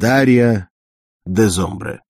Дарья 0.00 0.68
де 1.26 1.48
Зомбре. 1.48 2.02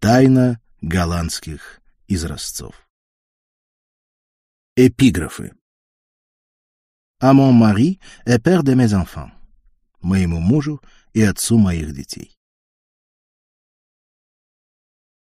Тайна 0.00 0.60
голландских 0.80 1.82
изразцов. 2.08 2.88
Эпиграфы. 4.76 5.52
«А 7.20 7.34
mon 7.34 7.52
mari 7.52 8.00
est 8.24 8.38
père 8.38 8.62
de 8.62 8.74
mes 8.74 8.94
enfants»— 8.94 9.30
«Моему 10.00 10.40
мужу 10.40 10.80
и 11.12 11.20
отцу 11.20 11.58
моих 11.58 11.92
детей». 11.92 12.34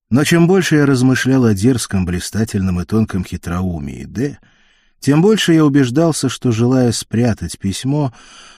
Но 0.09 0.23
чем 0.23 0.47
больше 0.47 0.77
я 0.77 0.85
размышлял 0.85 1.43
о 1.43 1.53
дерзком, 1.53 2.05
блистательном 2.05 2.79
и 2.79 2.85
тонком 2.85 3.25
хитроумии 3.25 4.05
Д, 4.05 4.39
тем 4.99 5.21
больше 5.21 5.53
я 5.53 5.65
убеждался, 5.65 6.29
что, 6.29 6.51
желая 6.51 6.91
спрятать 6.91 7.59
письмо, 7.59 8.13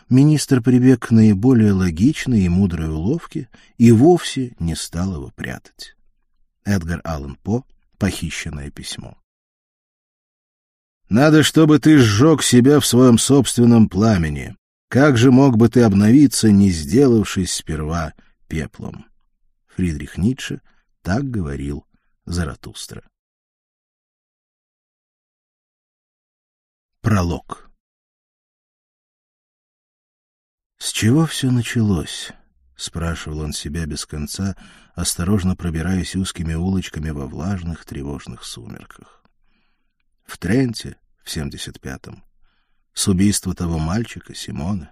министр 0.10 0.62
прибег 0.62 1.08
к 1.08 1.12
наиболее 1.12 1.74
логичной 1.74 2.42
и 2.42 2.50
мудрой 2.50 2.90
уловке 2.90 3.50
и 3.78 3.92
вовсе 3.92 4.56
не 4.60 4.76
стал 4.76 5.16
его 5.16 5.32
прятать. 5.36 5.96
Эдгар 6.64 7.02
Аллан 7.04 7.36
По 7.44 7.66
«Похищенное 7.98 8.72
письмо». 8.72 9.18
«Надо, 11.10 11.44
чтобы 11.44 11.80
ты 11.80 11.98
сжег 12.00 12.44
себя 12.44 12.80
в 12.80 12.86
своем 12.86 13.18
собственном 13.18 13.88
пламени. 13.90 14.56
Как 14.90 15.18
же 15.18 15.32
мог 15.32 15.58
бы 15.58 15.70
ты 15.70 15.82
обновиться, 15.82 16.52
не 16.52 16.70
сделавшись 16.70 17.54
сперва 17.54 18.14
пеплом?» 18.48 19.06
Фридрих 19.76 20.18
Ницше 20.18 20.62
так 21.02 21.30
говорил 21.30 21.86
Заратустра. 22.26 23.04
Пролог 27.08 27.70
«С 30.78 30.92
чего 30.92 31.26
все 31.26 31.52
началось?»— 31.52 32.34
спрашивал 32.76 33.40
он 33.40 33.54
себя 33.54 33.86
без 33.86 34.06
конца, 34.06 34.58
осторожно 34.94 35.56
пробираясь 35.56 36.18
узкими 36.18 36.54
улочками 36.54 37.12
во 37.12 37.26
влажных 37.26 37.86
тревожных 37.86 38.44
сумерках. 38.44 39.24
В 40.26 40.38
Тренте, 40.38 40.98
в 41.24 41.34
75-м, 41.34 42.26
с 42.94 43.08
убийства 43.08 43.56
того 43.56 43.80
мальчика, 43.80 44.36
Симона? 44.36 44.92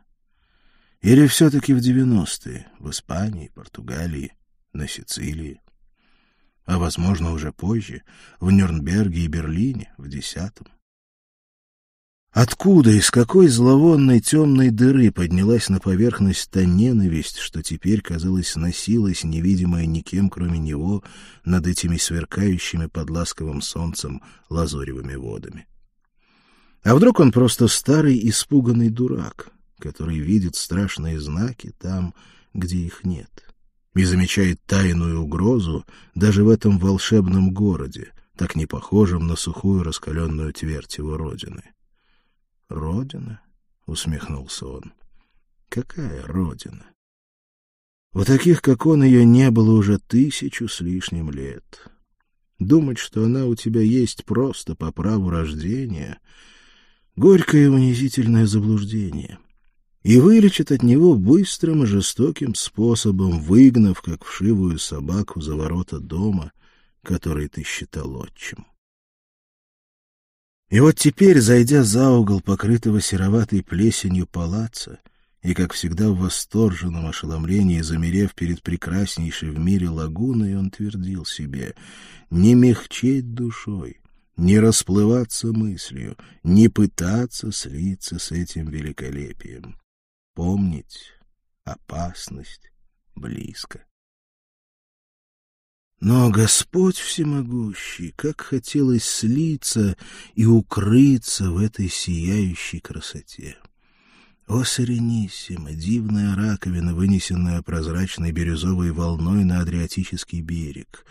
Или 1.01 1.27
все-таки 1.27 1.73
в 1.73 1.79
90-е, 1.79 2.65
в 2.79 2.91
Испании, 2.91 3.49
Португалии, 3.49 4.37
на 4.71 4.87
Сицилии? 4.87 5.59
А, 6.63 6.77
возможно, 6.77 7.33
уже 7.33 7.51
позже, 7.51 8.03
в 8.39 8.51
Нюрнберге 8.51 9.25
и 9.25 9.27
Берлине, 9.27 9.93
в 9.97 10.07
десятом? 10.07 10.67
Откуда, 12.35 12.91
из 12.91 13.11
какой 13.11 13.47
зловонной 13.47 14.19
темной 14.19 14.69
дыры 14.69 15.09
поднялась 15.09 15.69
на 15.69 15.79
поверхность 15.79 16.51
та 16.51 16.65
ненависть, 16.65 17.37
что 17.37 17.63
теперь, 17.63 18.01
казалось, 18.01 18.57
носилась, 18.57 19.23
невидимая 19.23 19.85
никем, 19.85 20.29
кроме 20.29 20.59
него, 20.59 21.01
над 21.45 21.65
этими 21.65 21.95
сверкающими 21.95 22.87
под 22.87 23.09
ласковым 23.09 23.61
солнцем 23.61 24.21
лазоревыми 24.49 25.15
водами? 25.15 25.65
А 26.83 26.93
вдруг 26.95 27.21
он 27.21 27.31
просто 27.31 27.69
старый 27.69 28.19
испуганный 28.27 28.89
дурак, 28.89 29.53
который 29.79 30.19
видит 30.19 30.57
страшные 30.57 31.21
знаки 31.21 31.73
там, 31.79 32.13
где 32.53 32.79
их 32.79 33.05
нет, 33.05 33.45
и 33.95 34.03
замечает 34.03 34.59
тайную 34.65 35.21
угрозу 35.21 35.85
даже 36.15 36.43
в 36.43 36.49
этом 36.49 36.79
волшебном 36.79 37.53
городе, 37.53 38.11
так 38.35 38.57
не 38.57 38.65
похожем 38.65 39.25
на 39.25 39.37
сухую 39.37 39.83
раскаленную 39.83 40.51
твердь 40.51 40.97
его 40.97 41.15
родины? 41.15 41.63
Родина?— 42.69 43.41
усмехнулся 43.85 44.67
он.— 44.67 44.93
Какая 45.69 46.23
родина? 46.23 46.85
У 48.13 48.23
таких, 48.23 48.61
как 48.61 48.85
он, 48.85 49.03
ее 49.03 49.25
не 49.25 49.51
было 49.51 49.71
уже 49.77 49.99
тысячу 49.99 50.67
с 50.67 50.79
лишним 50.81 51.31
лет. 51.31 51.89
Думать, 52.59 52.97
что 52.97 53.25
она 53.25 53.45
у 53.45 53.55
тебя 53.55 53.81
есть 53.81 54.23
просто 54.25 54.75
по 54.75 54.91
праву 54.91 55.29
рождения— 55.29 56.19
горькое 57.15 57.65
и 57.65 57.67
унизительное 57.67 58.45
заблуждение. 58.45 59.39
И 60.03 60.19
вылечит 60.19 60.71
от 60.71 60.83
него 60.83 61.15
быстрым 61.15 61.83
и 61.83 61.87
жестоким 61.87 62.53
способом, 62.53 63.39
выгнав, 63.39 64.01
как 64.01 64.23
вшивую 64.23 64.77
собаку, 64.77 65.41
за 65.41 65.55
ворота 65.55 65.99
дома, 65.99 66.51
который 67.01 67.47
ты 67.47 67.63
считал 67.63 68.15
отчим. 68.15 68.65
И 70.75 70.79
вот 70.81 70.97
теперь, 70.97 71.39
зайдя 71.39 71.83
за 71.83 72.09
угол 72.09 72.41
покрытого 72.41 72.99
сероватой 72.99 73.63
плесенью 73.63 74.27
палаца, 74.27 74.99
и, 75.41 75.53
как 75.53 75.71
всегда, 75.71 76.09
в 76.09 76.17
восторженном 76.17 77.07
ошеломлении, 77.07 77.79
замерев 77.79 78.35
перед 78.35 78.61
прекраснейшей 78.61 79.51
в 79.51 79.57
мире 79.57 79.87
лагуной, 79.87 80.57
он 80.57 80.71
твердил 80.71 81.25
себе 81.25 81.75
«Не 82.29 82.55
мягчеть 82.55 83.33
душой, 83.33 84.01
не 84.35 84.59
расплываться 84.59 85.53
мыслью, 85.53 86.17
не 86.43 86.67
пытаться 86.67 87.53
слиться 87.53 88.19
с 88.19 88.33
этим 88.33 88.67
великолепием. 88.67 89.79
Помнить, 90.33 91.13
опасность 91.63 92.69
близко». 93.15 93.85
Но 95.99 96.29
Господь 96.29 96.97
всемогущий, 96.97 98.13
как 98.15 98.41
хотелось 98.41 99.05
слиться 99.05 99.95
и 100.33 100.45
укрыться 100.45 101.51
в 101.51 101.57
этой 101.57 101.89
сияющей 101.89 102.79
красоте. 102.79 103.57
О, 104.47 104.63
Сарениссимо, 104.63 105.71
дивная 105.71 106.35
раковина, 106.35 106.93
вынесенная 106.93 107.61
прозрачной 107.63 108.31
бирюзовой 108.31 108.91
волной 108.91 109.43
на 109.43 109.61
Адриатический 109.61 110.41
берег, 110.41 111.05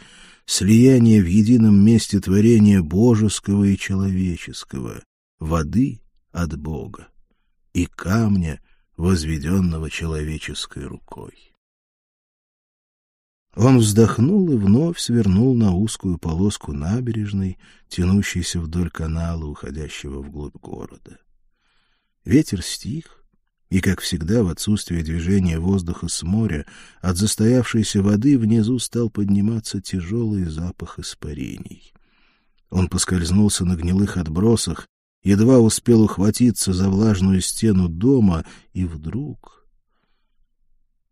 слияние 0.47 1.21
в 1.21 1.27
едином 1.27 1.85
месте 1.85 2.21
творения 2.21 2.81
божеского 2.81 3.65
и 3.65 3.77
человеческого, 3.77 5.03
воды 5.41 6.01
от 6.31 6.57
Бога 6.57 7.09
и 7.73 7.87
камня, 7.87 8.61
возведенного 8.97 9.91
человеческой 9.91 10.87
рукой. 10.87 11.54
Он 13.57 13.79
вздохнул 13.79 14.51
и 14.51 14.57
вновь 14.57 14.99
свернул 14.99 15.55
на 15.55 15.75
узкую 15.75 16.19
полоску 16.19 16.73
набережной, 16.73 17.59
тянущейся 17.89 18.61
вдоль 18.61 18.91
канала, 18.91 19.45
уходящего 19.45 20.21
вглубь 20.21 20.57
города. 20.57 21.19
Ветер 22.25 22.63
стих, 22.63 23.25
и, 23.71 23.81
как 23.81 24.01
всегда, 24.01 24.43
в 24.43 24.49
отсутствие 24.49 25.05
движения 25.05 25.59
воздуха 25.59 26.09
с 26.09 26.23
моря, 26.23 26.67
от 27.01 27.17
застоявшейся 27.17 28.03
воды 28.03 28.39
внизу 28.39 28.79
стал 28.79 29.09
подниматься 29.09 29.81
тяжелый 29.81 30.47
запах 30.47 30.99
испарений. 30.99 31.93
Он 32.71 32.89
поскользнулся 32.89 33.65
на 33.65 33.77
гнилых 33.77 34.17
отбросах, 34.17 34.89
едва 35.23 35.61
успел 35.61 36.03
ухватиться 36.03 36.73
за 36.73 36.89
влажную 36.89 37.41
стену 37.41 37.89
дома, 37.89 38.45
и 38.73 38.85
вдруг... 38.85 39.67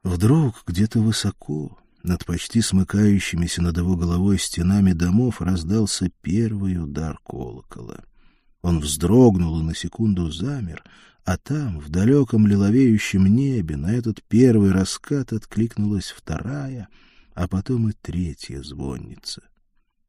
Вдруг 0.02 0.64
где-то 0.66 0.98
высоко, 0.98 1.78
над 2.02 2.24
почти 2.24 2.62
смыкающимися 2.62 3.62
над 3.62 3.78
его 3.78 3.96
головой 3.96 4.38
стенами 4.38 4.92
домов 4.92 5.40
раздался 5.40 6.10
первый 6.22 6.82
удар 6.82 7.18
колокола. 7.24 8.04
Он 8.62 8.80
вздрогнул 8.80 9.60
и 9.60 9.62
на 9.62 9.74
секунду 9.74 10.30
замер, 10.30 10.82
а 11.24 11.36
там, 11.36 11.78
в 11.78 11.88
далеком 11.88 12.46
лиловеющем 12.46 13.26
небе, 13.26 13.76
на 13.76 13.92
этот 13.92 14.22
первый 14.28 14.72
раскат 14.72 15.32
откликнулась 15.32 16.10
вторая, 16.10 16.88
а 17.34 17.46
потом 17.46 17.88
и 17.88 17.92
третья 18.00 18.62
звонница. 18.62 19.42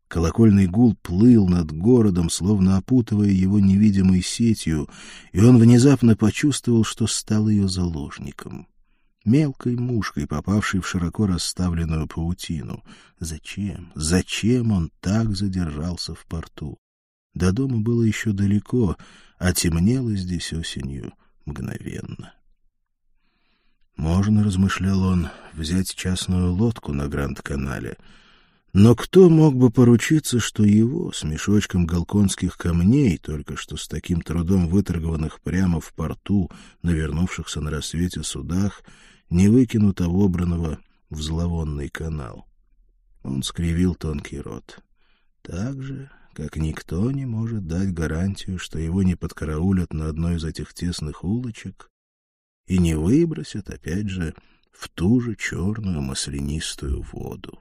Колокольный 0.07 0.67
гул 0.67 0.95
плыл 1.01 1.47
над 1.47 1.71
городом, 1.71 2.29
словно 2.29 2.77
опутывая 2.77 3.29
его 3.29 3.59
невидимой 3.59 4.21
сетью, 4.21 4.89
и 5.31 5.41
он 5.41 5.57
внезапно 5.57 6.15
почувствовал, 6.15 6.83
что 6.83 7.07
стал 7.07 7.49
ее 7.49 7.67
заложником 7.67 8.67
мелкой 9.25 9.75
мушкой, 9.75 10.27
попавшей 10.27 10.81
в 10.81 10.87
широко 10.87 11.27
расставленную 11.27 12.07
паутину. 12.07 12.83
Зачем? 13.19 13.91
Зачем 13.95 14.71
он 14.71 14.91
так 14.99 15.35
задержался 15.35 16.13
в 16.13 16.25
порту? 16.25 16.77
До 17.33 17.51
дома 17.51 17.79
было 17.79 18.03
еще 18.03 18.31
далеко, 18.31 18.97
а 19.37 19.53
темнело 19.53 20.15
здесь 20.15 20.53
осенью 20.53 21.13
мгновенно. 21.45 22.33
Можно, 23.95 24.43
размышлял 24.43 25.03
он, 25.03 25.29
взять 25.53 25.93
частную 25.93 26.51
лодку 26.53 26.93
на 26.93 27.07
Гранд-канале, 27.07 27.97
но 28.73 28.95
кто 28.95 29.29
мог 29.29 29.55
бы 29.55 29.69
поручиться, 29.69 30.39
что 30.39 30.63
его 30.63 31.11
с 31.11 31.23
мешочком 31.23 31.85
галконских 31.85 32.57
камней, 32.57 33.19
только 33.19 33.55
что 33.55 33.77
с 33.77 33.87
таким 33.87 34.21
трудом 34.21 34.67
выторгованных 34.67 35.41
прямо 35.41 35.79
в 35.79 35.93
порту, 35.93 36.49
навернувшихся 36.81 37.61
на 37.61 37.69
рассвете 37.69 38.23
судах, 38.23 38.81
не 39.29 39.47
выкинут 39.47 40.01
обобранного 40.01 40.79
в 41.09 41.21
зловонный 41.21 41.89
канал. 41.89 42.47
Он 43.23 43.43
скривил 43.43 43.95
тонкий 43.95 44.39
рот. 44.39 44.79
Так 45.41 45.81
же, 45.81 46.09
как 46.33 46.57
никто 46.57 47.11
не 47.11 47.25
может 47.25 47.67
дать 47.67 47.93
гарантию, 47.93 48.59
что 48.59 48.79
его 48.79 49.03
не 49.03 49.15
подкараулят 49.15 49.93
на 49.93 50.09
одной 50.09 50.37
из 50.37 50.43
этих 50.43 50.73
тесных 50.73 51.23
улочек 51.23 51.89
и 52.65 52.77
не 52.77 52.95
выбросят, 52.95 53.69
опять 53.69 54.09
же, 54.09 54.33
в 54.71 54.89
ту 54.89 55.19
же 55.21 55.35
черную 55.35 56.01
маслянистую 56.01 57.01
воду. 57.01 57.59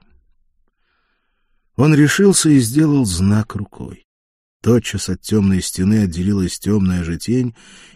Он 1.75 1.93
решился 1.93 2.49
и 2.49 2.59
сделал 2.59 3.05
знак 3.05 3.55
рукой. 3.55 4.05
Тотчас 4.63 5.09
от 5.09 5.19
темной 5.19 5.61
стены 5.61 6.03
отделилась 6.03 6.57
темная 6.57 7.03
же 7.03 7.17
тень 7.17 7.53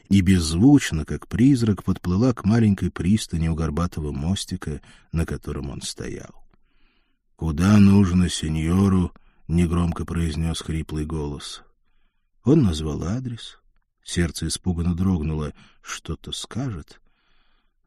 и 0.10 0.19
беззвучно, 0.19 1.06
как 1.06 1.30
призрак, 1.30 1.86
подплыла 1.86 2.34
к 2.34 2.44
маленькой 2.44 2.92
пристани 2.92 3.48
у 3.48 3.56
горбатого 3.56 4.12
мостика, 4.12 4.81
на 5.14 5.25
котором 5.25 5.69
он 5.69 5.81
стоял.— 5.81 6.46
Куда 7.38 7.78
нужно 7.78 8.28
сеньору?— 8.28 9.14
негромко 9.48 10.04
произнес 10.04 10.60
хриплый 10.60 11.06
голос. 11.06 11.64
Он 12.44 12.64
назвал 12.64 13.02
адрес. 13.06 13.60
Сердце 14.04 14.48
испуганно 14.48 14.94
дрогнуло. 14.94 15.54
Что-то 15.81 16.34
скажет. 16.34 17.00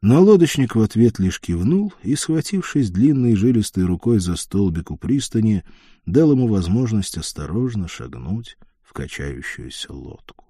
Но 0.01 0.23
лодочник 0.23 0.73
в 0.73 0.81
ответ 0.81 1.19
лишь 1.19 1.39
кивнул 1.39 1.93
и, 2.01 2.15
схватившись 2.15 2.89
длинной 2.89 3.35
жилистой 3.35 3.83
рукой 3.83 4.19
за 4.19 4.35
столбик 4.35 4.89
у 4.89 4.97
пристани, 4.97 5.63
дал 6.07 6.31
ему 6.31 6.47
возможность 6.47 7.19
осторожно 7.19 7.87
шагнуть 7.87 8.57
в 8.91 8.93
качающуюся 8.93 9.93
лодку. 9.93 10.43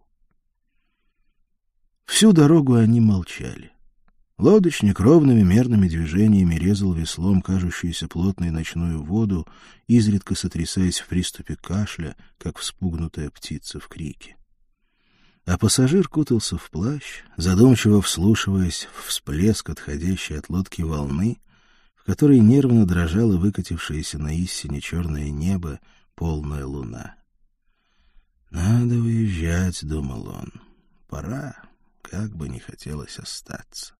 Всю 2.07 2.33
дорогу 2.33 2.73
они 2.73 2.99
молчали. 2.99 3.71
Лодочник 4.39 4.99
ровными 4.99 5.43
мерными 5.43 5.87
движениями 5.87 6.55
резал 6.55 6.91
веслом 6.91 7.43
кажущуюся 7.43 8.07
плотной 8.07 8.49
ночную 8.49 9.03
воду, 9.03 9.47
изредка 9.85 10.33
сотрясаясь 10.33 11.01
в 11.01 11.07
приступе 11.07 11.55
кашля, 11.55 12.15
как 12.39 12.57
вспугнутая 12.57 13.29
птица 13.29 13.79
в 13.79 13.87
крике. 13.87 14.37
А 15.45 15.59
пассажир 15.59 16.07
кутался 16.07 16.57
в 16.57 16.71
плащ, 16.71 17.21
задумчиво 17.37 18.01
вслушиваясь 18.01 18.87
в 18.95 19.09
всплеск 19.09 19.69
отходящей 19.69 20.39
от 20.39 20.49
лодки 20.49 20.81
волны, 20.81 21.37
в 21.93 22.05
которой 22.05 22.39
нервно 22.39 22.87
дрожала 22.87 23.37
выкатившаяся 23.37 24.17
на 24.17 24.35
истине 24.35 24.81
черное 24.81 25.29
небо 25.29 25.79
полная 26.15 26.65
луна. 26.65 27.20
«Надо 28.51 28.95
уезжать»,— 28.95 29.79
думал 29.87 30.27
он. 30.27 30.51
«Пора, 31.07 31.55
как 32.01 32.35
бы 32.35 32.49
не 32.49 32.59
хотелось 32.59 33.17
остаться». 33.17 33.95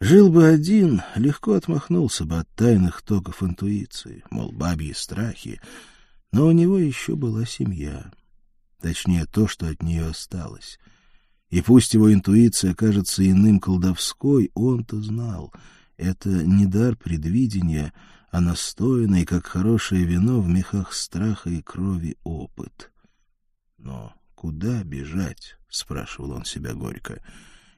Жил 0.00 0.30
бы 0.32 0.46
один, 0.46 1.02
легко 1.14 1.52
отмахнулся 1.52 2.24
бы 2.24 2.38
от 2.38 2.48
тайных 2.54 3.02
токов 3.02 3.42
интуиции, 3.42 4.24
мол, 4.30 4.50
бабьи 4.50 4.94
страхи, 4.94 5.60
но 6.32 6.46
у 6.46 6.52
него 6.52 6.78
еще 6.78 7.16
была 7.16 7.44
семья. 7.44 8.10
Точнее, 8.80 9.26
то, 9.26 9.46
что 9.46 9.68
от 9.68 9.82
нее 9.82 10.06
осталось. 10.06 10.78
И 11.50 11.60
пусть 11.60 11.92
его 11.92 12.10
интуиция 12.10 12.74
кажется 12.74 13.28
иным 13.28 13.60
колдовской, 13.60 14.50
он-то 14.54 15.02
знал. 15.02 15.52
Это 15.98 16.30
не 16.30 16.64
дар 16.64 16.96
предвидения, 16.96 17.92
а 18.30 18.40
настоянный, 18.40 19.24
как 19.24 19.46
хорошее 19.46 20.04
вино, 20.04 20.40
в 20.40 20.48
мехах 20.48 20.92
страха 20.92 21.50
и 21.50 21.62
крови 21.62 22.16
опыт. 22.24 22.90
Но 23.78 24.14
куда 24.34 24.82
бежать?— 24.84 25.56
спрашивал 25.68 26.32
он 26.32 26.44
себя 26.44 26.74
горько. 26.74 27.22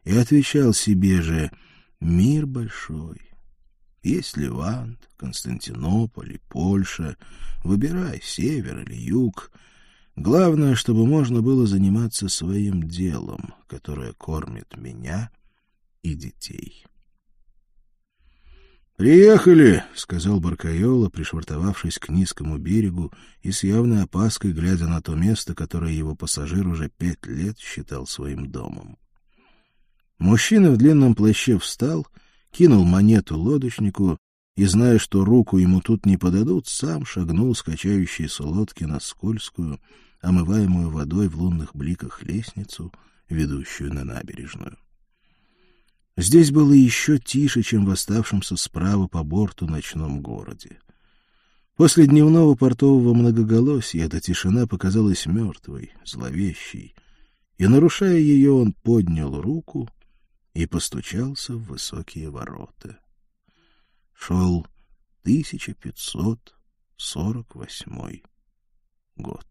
И 0.05 0.17
отвечал 0.17 0.73
себе 0.73 1.23
же— 1.23 1.51
Мир 2.03 2.47
большой. 2.47 3.21
Есть 4.03 4.37
Левант, 4.37 5.09
Константинополь 5.17 6.33
и 6.33 6.41
Польша. 6.49 7.17
Выбирай, 7.63 8.21
север 8.21 8.81
или 8.81 8.97
юг. 8.97 9.53
Главное, 10.17 10.75
чтобы 10.75 11.07
можно 11.07 11.43
было 11.43 11.65
заниматься 11.65 12.29
своим 12.29 12.89
делом, 12.89 13.55
которое 13.69 14.15
кормит 14.15 14.77
меня 14.77 15.31
и 16.03 16.17
детей. 16.17 16.85
«Приехали!»— 19.03 19.83
сказал 19.97 20.39
Баркайола, 20.39 21.09
пришвартовавшись 21.09 21.99
к 21.99 22.09
низкому 22.09 22.57
берегу 22.59 23.13
и 23.41 23.51
с 23.51 23.65
явной 23.65 24.05
опаской 24.05 24.53
глядя 24.53 24.87
на 24.87 25.03
то 25.03 25.17
место, 25.17 25.57
которое 25.57 25.93
его 25.93 26.15
пассажир 26.15 26.69
уже 26.69 26.89
пять 26.89 27.27
лет 27.27 27.59
считал 27.59 28.07
своим 28.07 28.49
домом. 28.49 28.97
Мужчина 30.21 30.71
в 30.71 30.77
длинном 30.77 31.17
плаще 31.17 31.59
встал, 31.59 32.07
кинул 32.53 32.85
монету 32.85 33.37
лодочнику 33.37 34.19
и, 34.55 34.67
зная, 34.67 35.01
что 35.01 35.25
руку 35.25 35.59
ему 35.59 35.81
тут 35.81 36.07
не 36.07 36.17
подадут, 36.17 36.69
сам 36.69 37.05
шагнул 37.05 37.57
с 37.57 37.65
лодки 38.39 38.85
на 38.85 39.01
скользкую, 39.01 39.81
омываемую 40.21 40.91
водой 40.91 41.27
в 41.27 41.35
лунных 41.35 41.75
бликах 41.75 42.23
лестницу, 42.23 42.93
ведущую 43.29 43.93
на 43.93 44.05
набережную. 44.05 44.79
Здесь 46.17 46.51
было 46.51 46.73
еще 46.73 47.19
тише, 47.19 47.63
чем 47.63 47.87
в 47.87 47.91
оставшемся 47.91 48.57
справа 48.57 49.07
по 49.07 49.23
борту 49.23 49.67
ночном 49.67 50.21
городе. 50.21 50.79
После 51.77 52.07
дневного 52.07 52.55
портового 52.55 53.15
многоголосия 53.15 54.05
эта 54.05 54.21
тишина 54.21 54.67
показалась 54.67 55.27
мертвой, 55.27 55.93
зловещей, 56.05 56.95
и, 57.57 57.67
нарушая 57.67 58.19
ее, 58.19 58.53
он 58.53 58.73
поднял 58.73 59.41
руку— 59.41 59.89
и 60.55 60.67
постучался 60.67 61.55
в 61.55 61.65
высокие 61.65 62.31
ворота. 62.31 63.01
Шел 64.15 64.65
1548 65.23 68.21
год. 69.17 69.47